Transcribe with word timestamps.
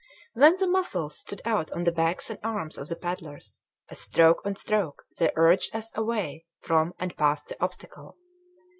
Then 0.33 0.55
the 0.55 0.65
muscles 0.65 1.19
stood 1.19 1.43
out 1.45 1.69
on 1.73 1.83
the 1.83 1.91
backs 1.91 2.31
and 2.31 2.39
arms 2.43 2.75
of 2.79 2.87
the 2.87 2.95
paddlers 2.95 3.61
as 3.87 3.99
stroke 3.99 4.41
on 4.43 4.55
stroke 4.55 5.03
they 5.19 5.29
urged 5.35 5.75
us 5.75 5.91
away 5.93 6.45
from 6.61 6.95
and 6.97 7.15
past 7.15 7.49
the 7.49 7.63
obstacle. 7.63 8.17